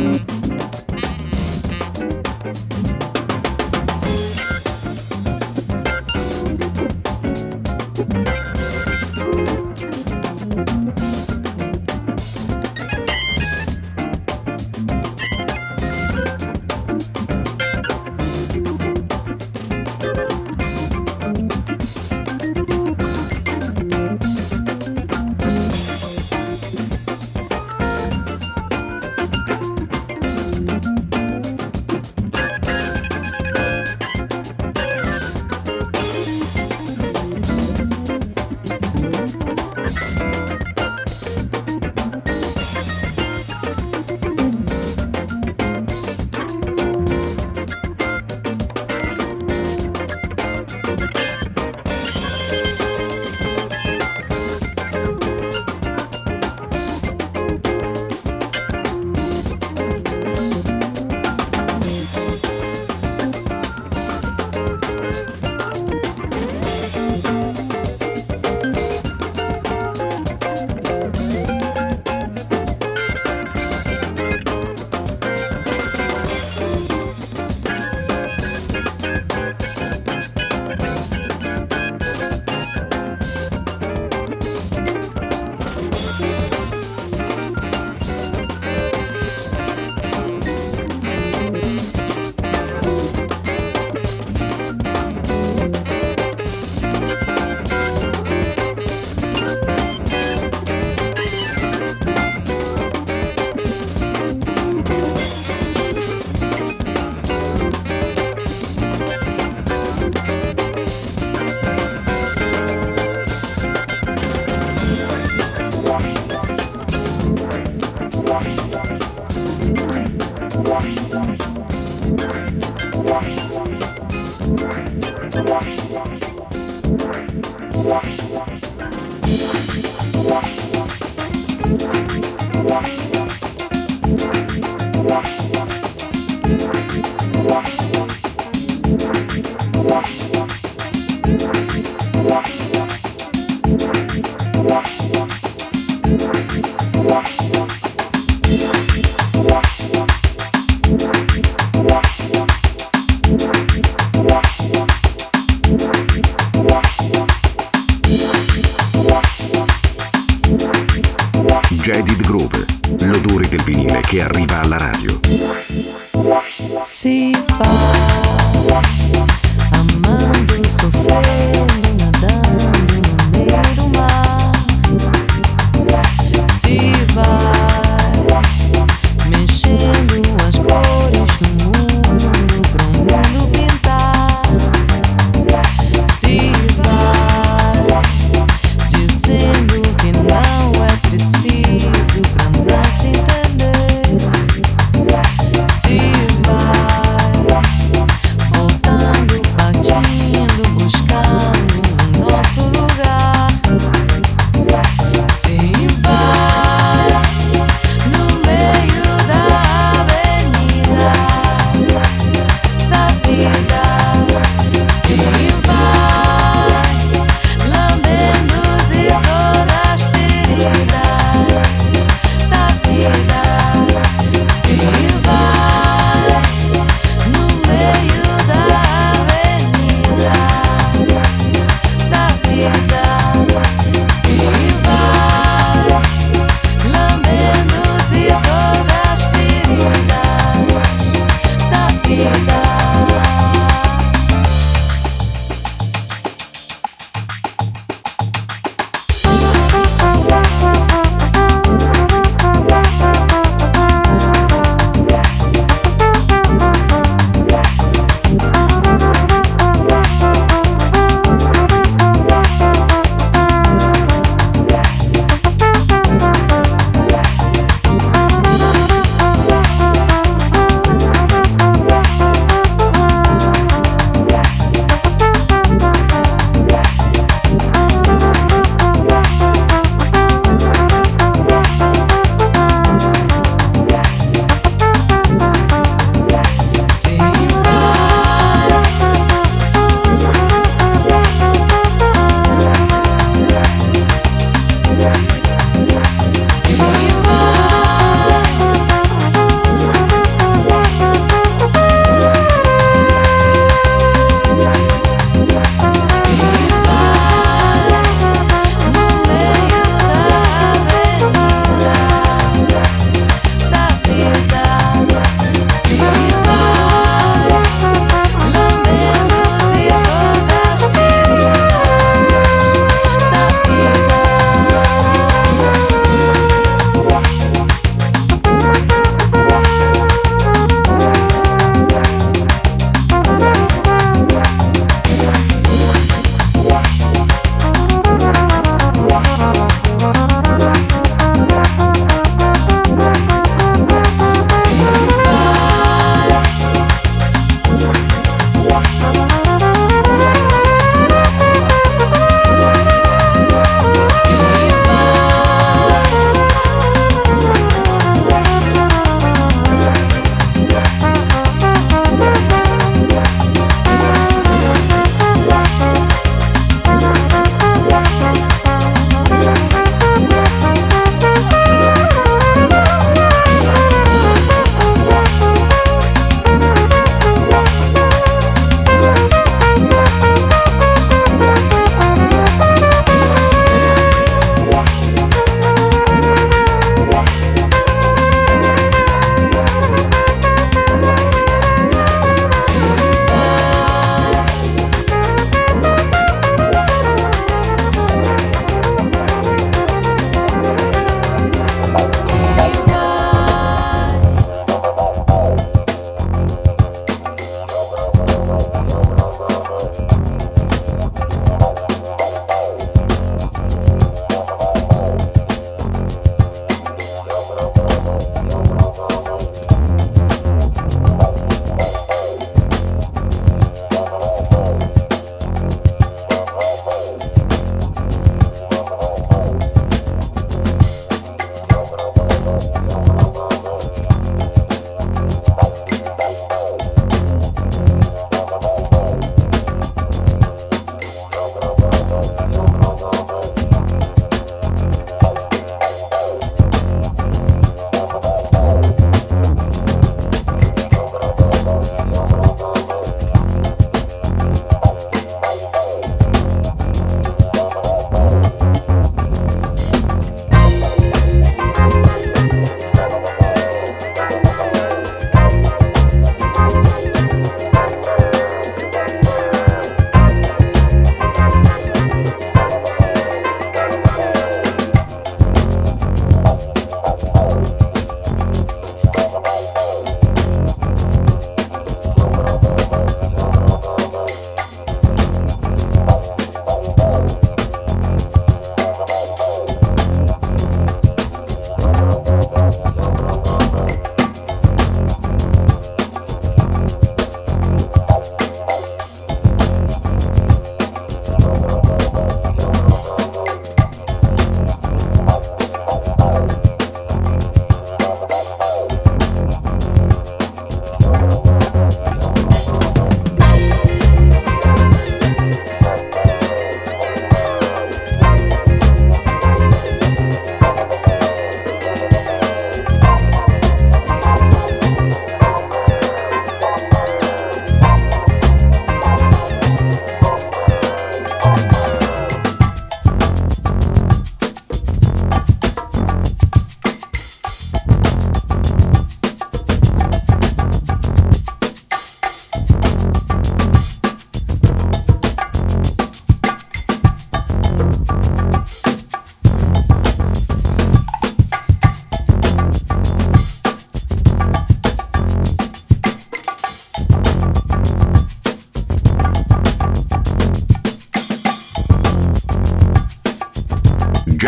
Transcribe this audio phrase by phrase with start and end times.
[0.00, 0.29] Che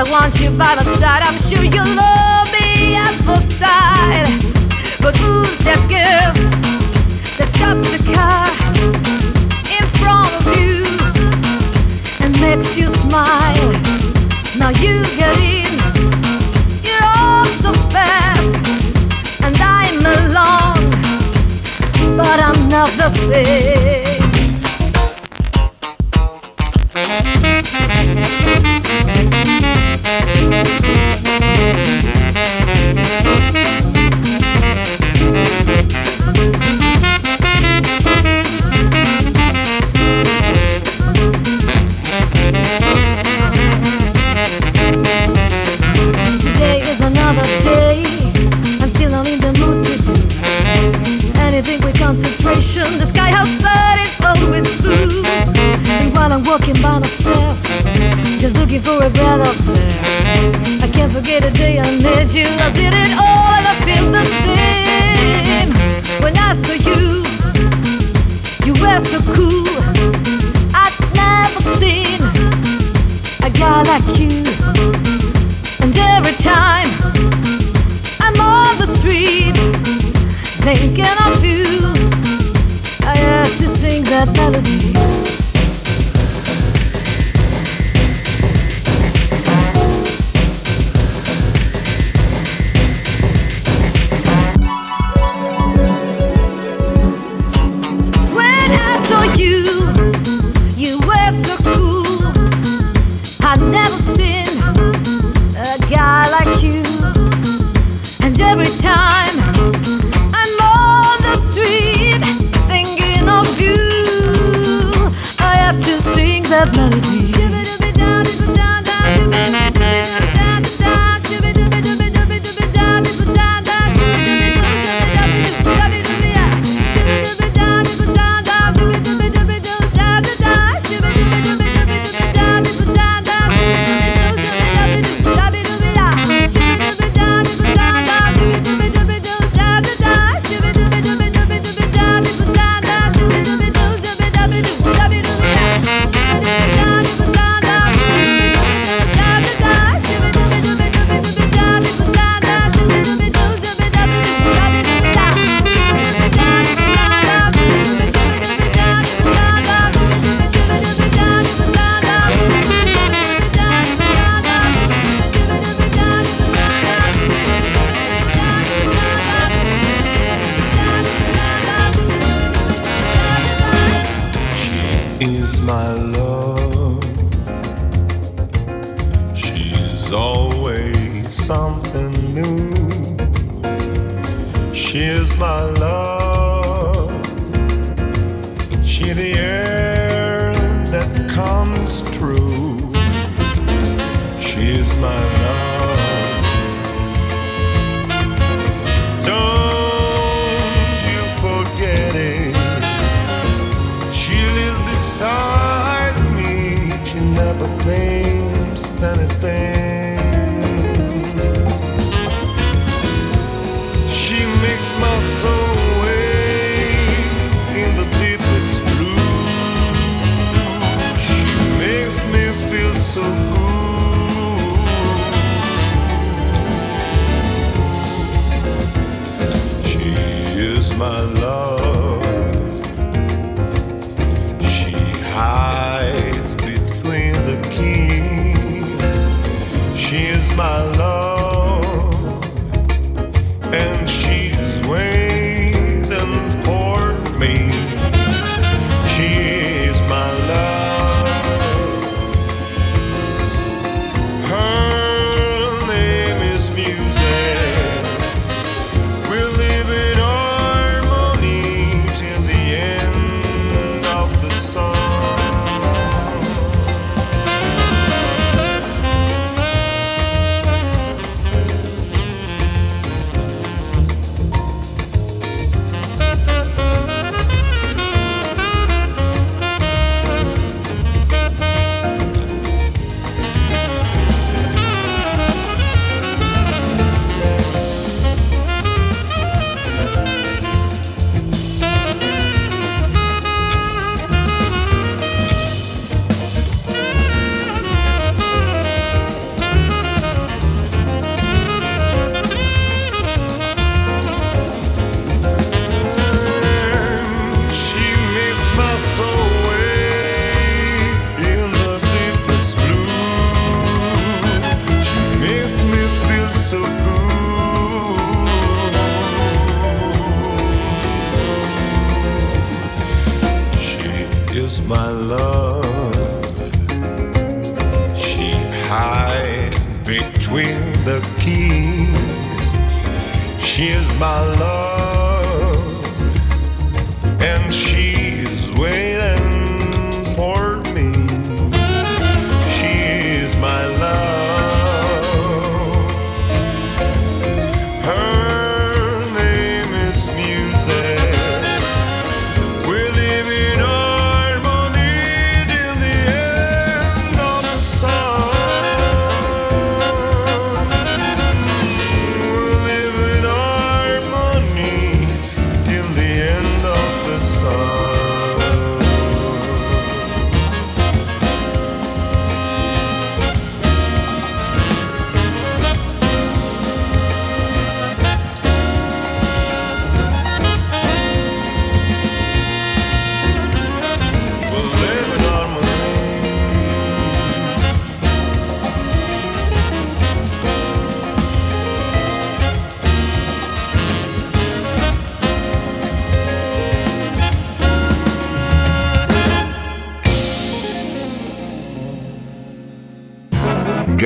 [0.00, 1.20] I want you by my side.
[1.22, 4.24] I'm sure you'll love me at full sight.
[5.02, 6.32] But who's that girl
[7.36, 8.48] that stops the car
[9.76, 10.88] in front of you
[12.24, 13.72] and makes you smile?
[14.56, 15.68] Now you get in.
[16.80, 18.56] You're all so fast,
[19.44, 20.96] and I'm alone,
[22.16, 23.79] but I'm not the same.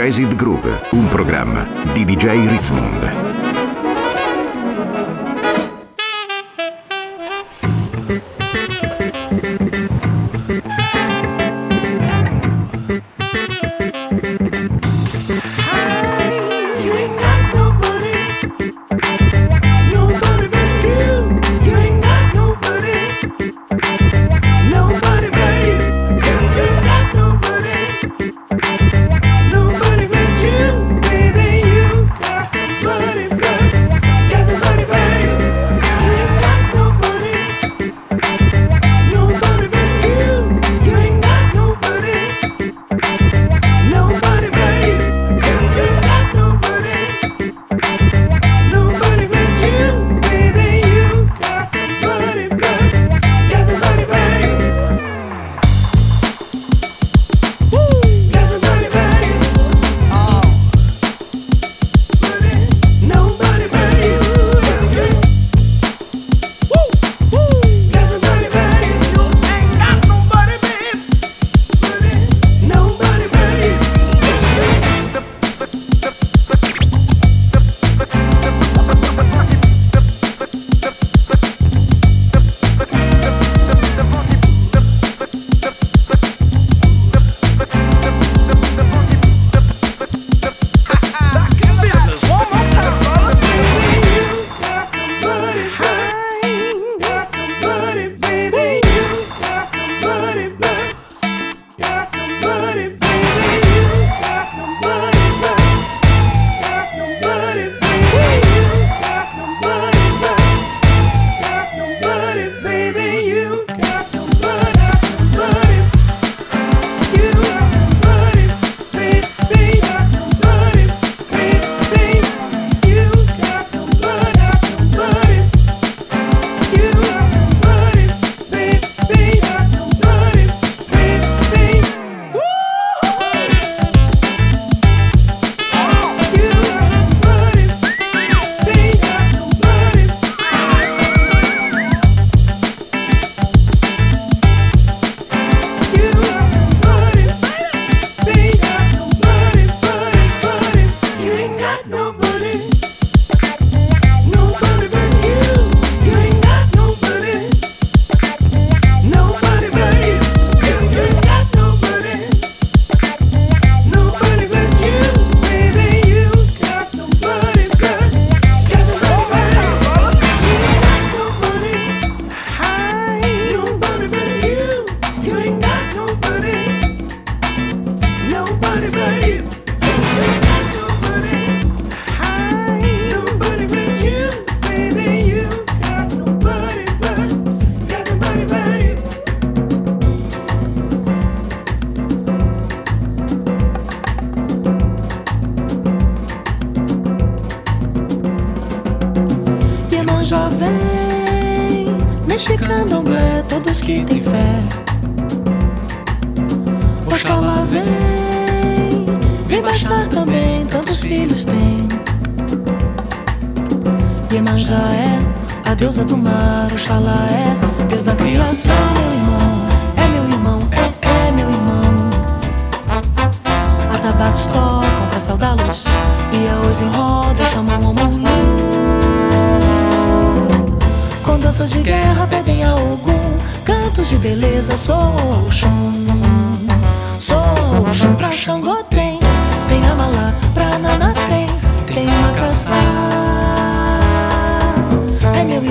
[0.05, 3.24] Jazzed Groove, un programma di DJ Ritzmond.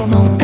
[0.06, 0.43] No.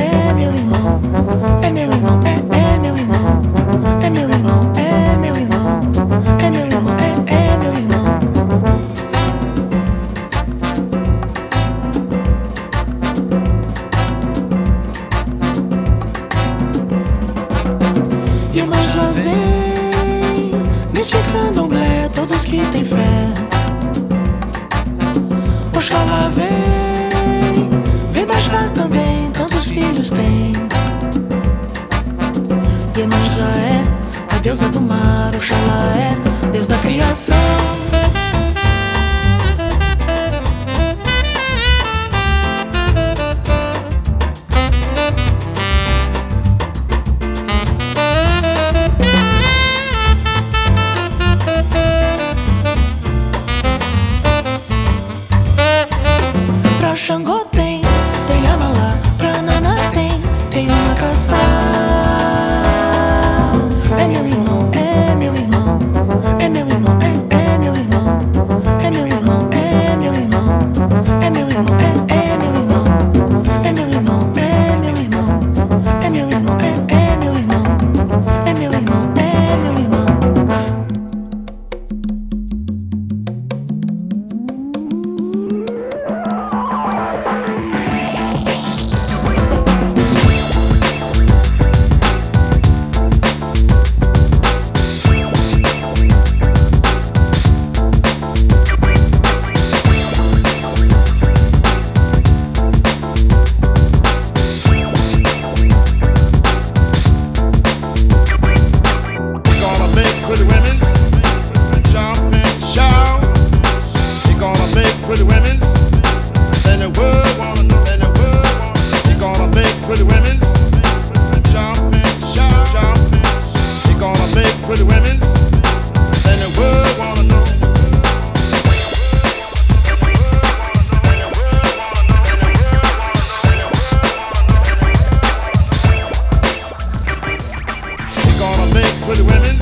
[139.10, 139.58] pretty women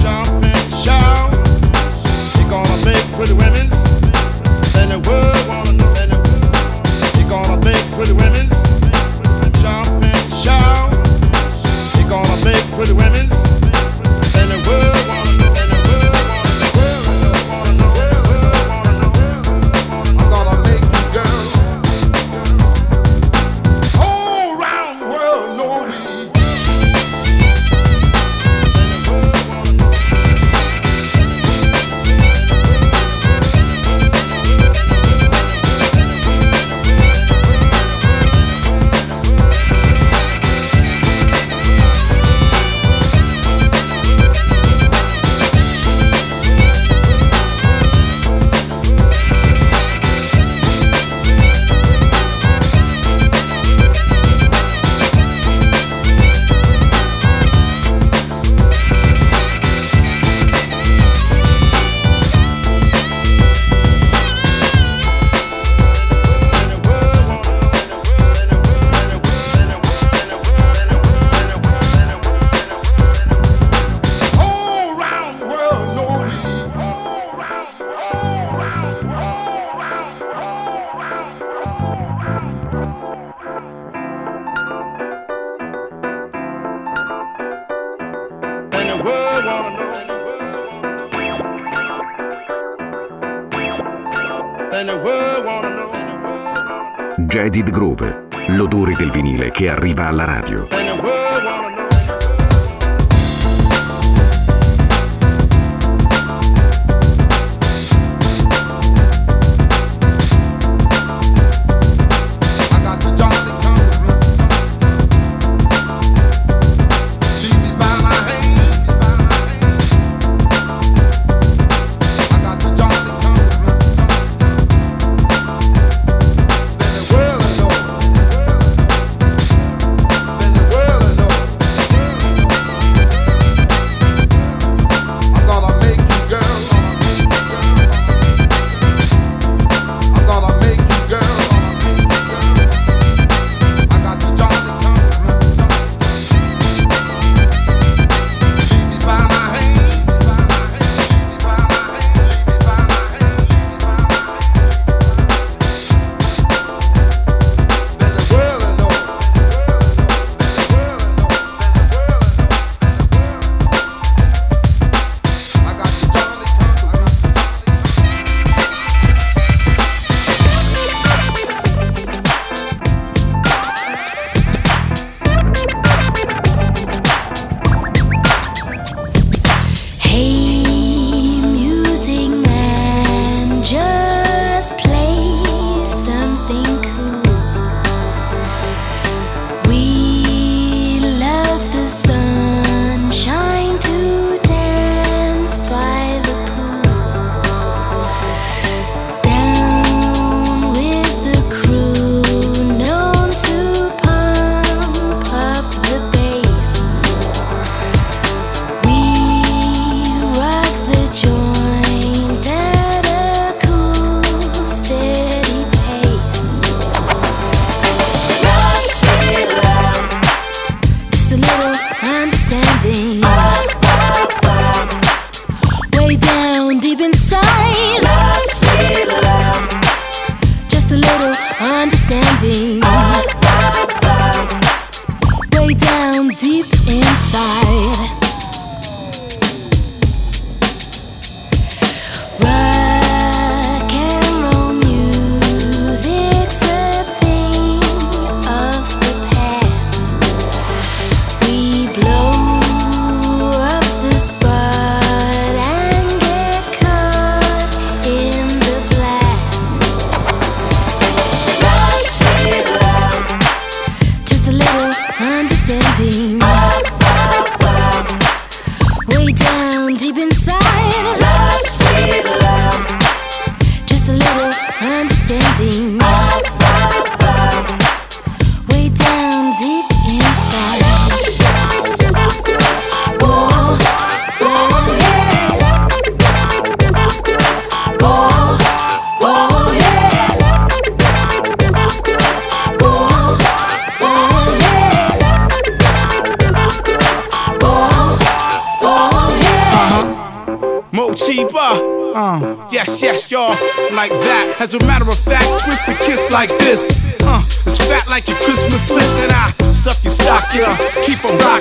[0.00, 1.30] jump and shout.
[2.34, 3.66] They're gonna make pretty women
[4.80, 5.39] in the world.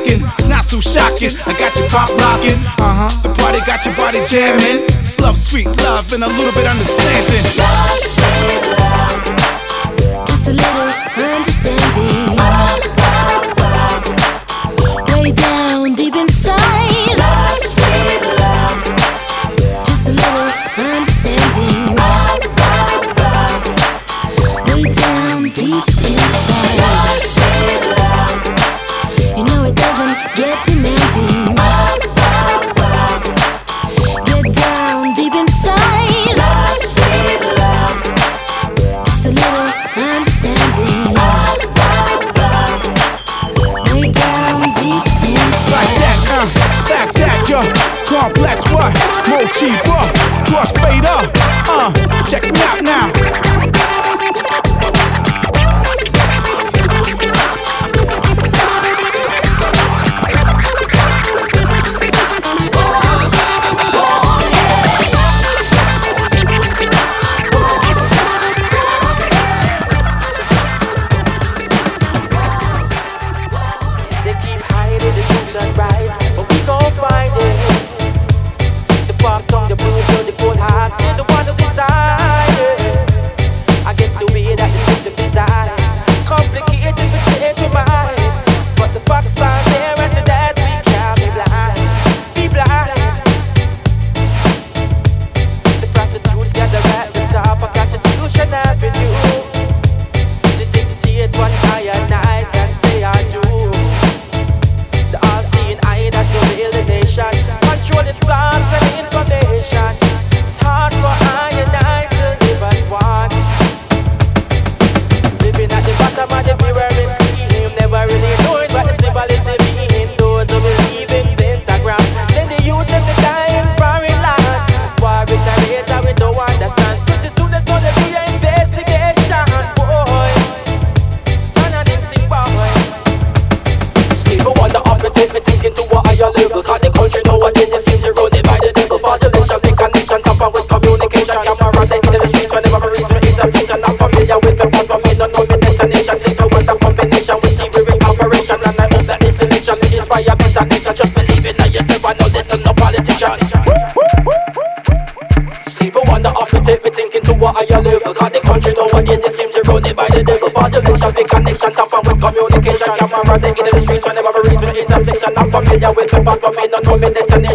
[0.10, 0.26] rocking.
[0.38, 1.32] It's not too shocking.
[1.46, 2.58] I got you pop locking.
[2.80, 3.22] Uh huh.
[3.22, 4.86] The party got your body jamming.
[5.00, 7.44] It's love, sweet love, and a little bit understanding.
[7.58, 10.28] Love, sweet love.
[10.28, 11.79] Just a little understanding.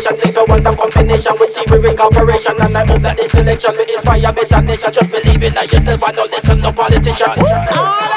[0.05, 0.33] destination.
[0.33, 2.61] Sleeper wonder combination with TV incorporation.
[2.61, 4.93] And I hope that this selection will inspire better nation.
[4.93, 8.14] Just believe in yourself and don't listen to politicians.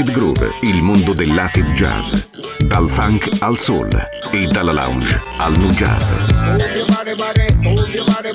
[0.00, 2.24] Acid Groove, il mondo dell'acid jazz.
[2.60, 3.90] Dal funk al soul
[4.30, 6.08] e dalla lounge al nu jazz.
[6.08, 8.32] Move your body, body, move your body,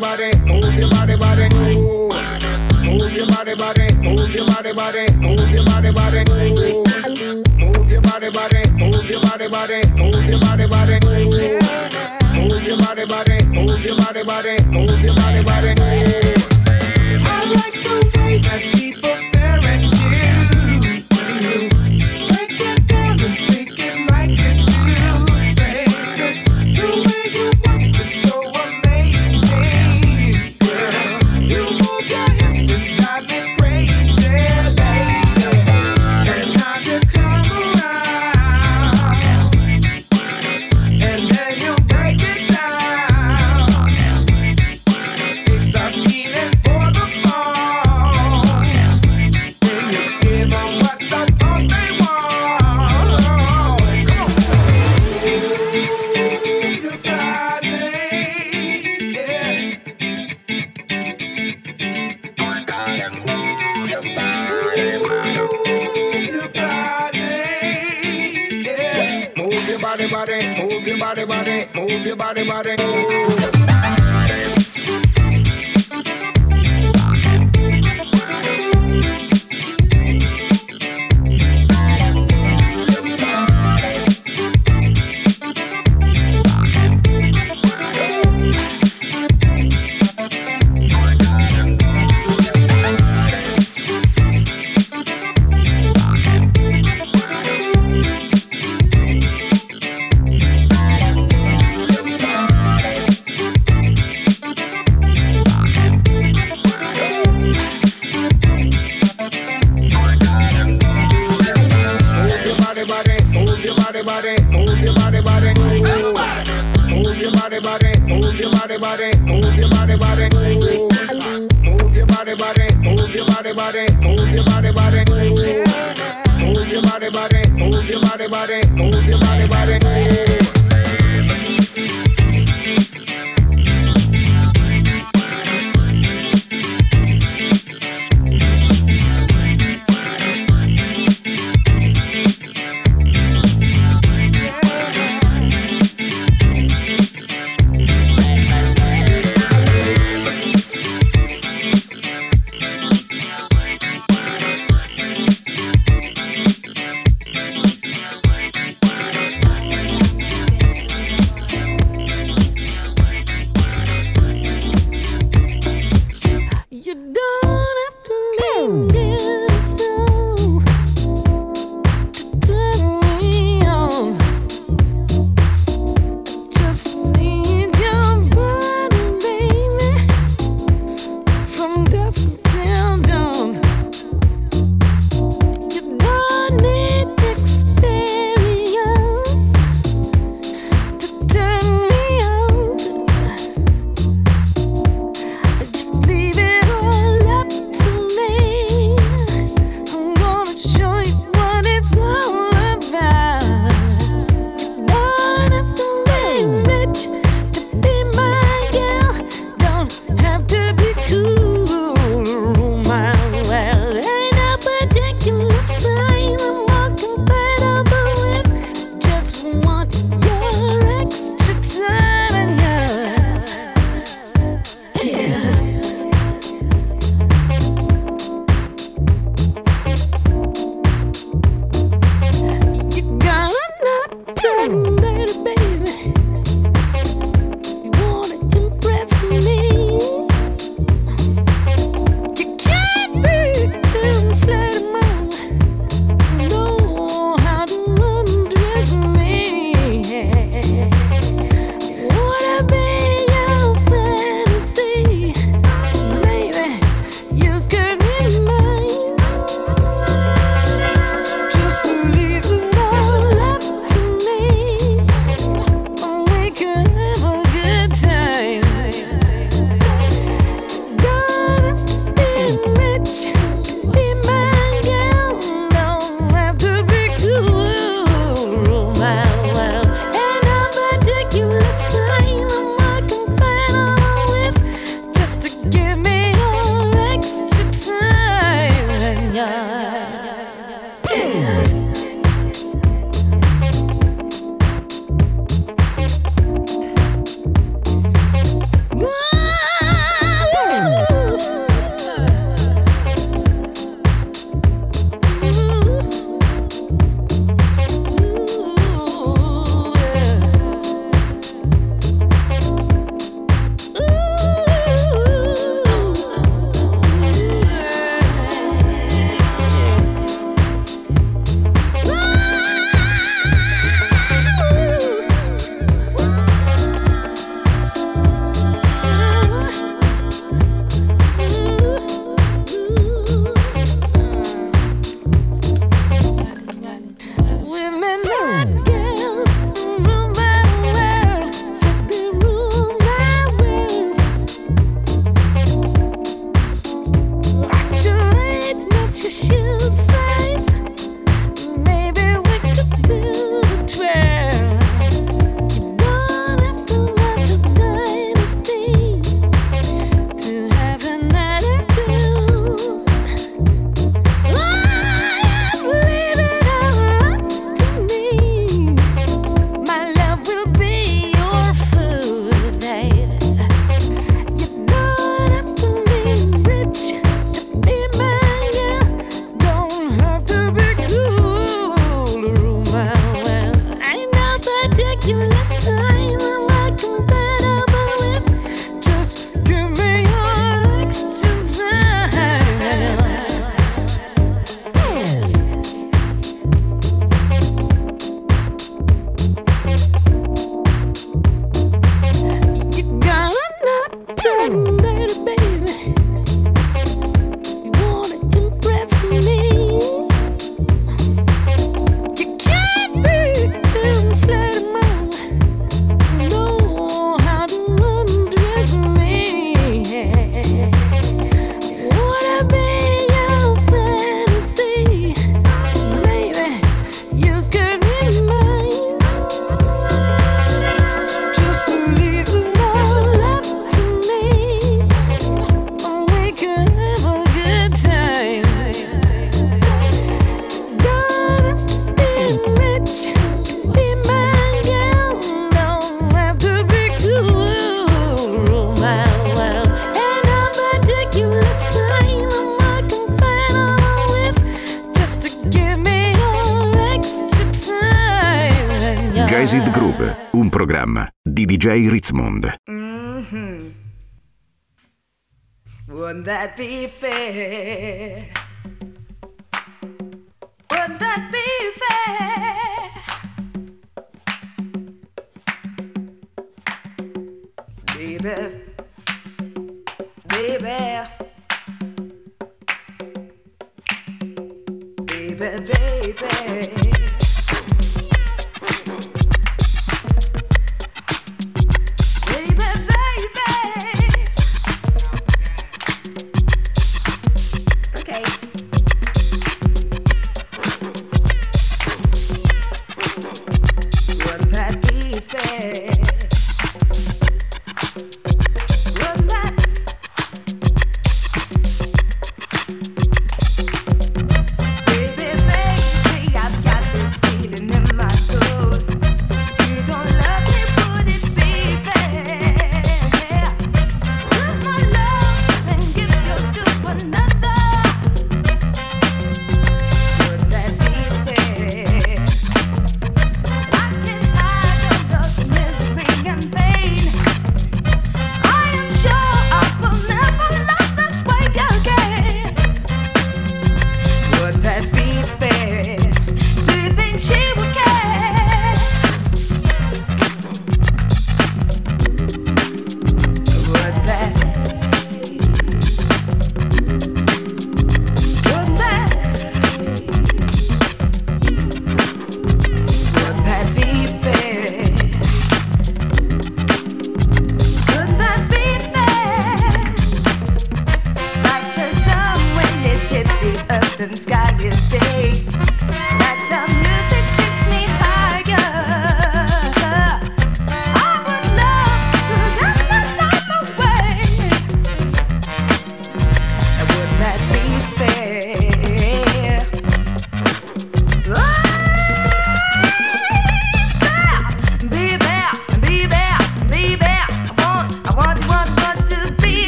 [15.43, 15.94] body.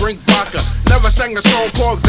[0.00, 0.64] Drink vodka.
[0.88, 2.00] Never sang a song called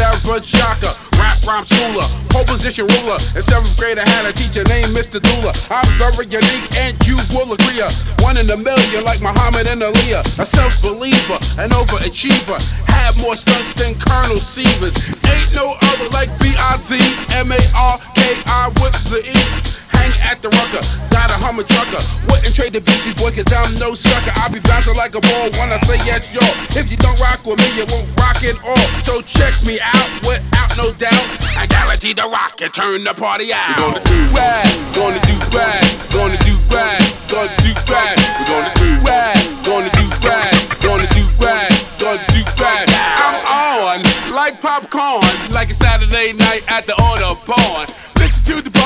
[0.44, 0.96] Shaka.
[1.20, 3.20] Rap rhyme schooler, pole position ruler.
[3.36, 5.20] In seventh grade, I had a teacher named Mr.
[5.20, 5.52] Dula.
[5.70, 7.84] I'm very unique, and you will agree.
[8.24, 10.24] One in a million, like Muhammad and Aaliyah.
[10.40, 12.58] A self believer, an overachiever.
[12.88, 14.96] Had more stunts than Colonel Sievers.
[15.28, 16.96] Ain't no other like B I Z
[17.36, 19.81] M A R K I with the E
[20.12, 20.84] hang at the rucker.
[21.10, 22.04] Got a Hummer trucker.
[22.28, 24.32] Wouldn't trade the bitchy boy, cause I'm no sucker.
[24.44, 26.44] I'll be bouncing like a ball when I say yes, yo.
[26.76, 28.88] If you don't rock with me, you won't rock it all.
[29.04, 31.26] So check me out without no doubt.
[31.56, 33.78] I guarantee the rock and turn the party out.
[33.80, 37.02] We're gonna do rad, gonna do rad, gonna do rad,
[37.32, 38.16] gonna do rad.
[38.20, 38.81] We're gonna do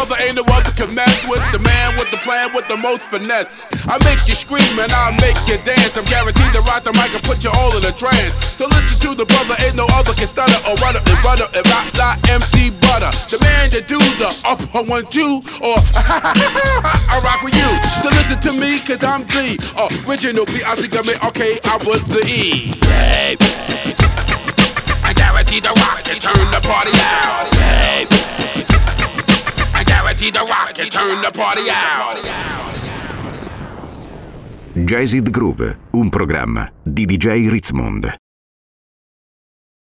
[0.05, 3.03] brother, ain't no other can mess with the man with the plan with the most
[3.03, 3.49] finesse.
[3.89, 5.97] I make you scream and I make you dance.
[5.97, 8.33] I'm guaranteed to rock the mic and put you all in a trance.
[8.57, 11.41] So listen to the brother, ain't no other can stutter or run up and run
[11.41, 13.11] up and rock like MC Butter.
[13.33, 17.69] The man that do the up on one two or I rock with you.
[18.01, 19.57] So listen to me, cause I'm the
[20.05, 20.87] original B.I.C.
[20.89, 22.73] Gummy, okay, I was the E.
[22.85, 23.37] Hey,
[25.01, 27.49] I guarantee the rock and turn the party out.
[27.55, 28.74] Hey,
[30.05, 32.21] guarantee the rock and turn the party out.
[34.73, 38.24] Jazzed Groove, un programma di DJ Ritzmond.